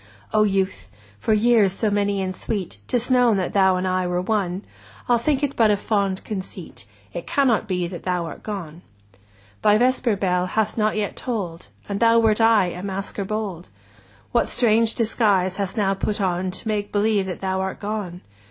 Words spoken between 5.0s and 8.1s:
I'll think it but a fond conceit— It cannot be that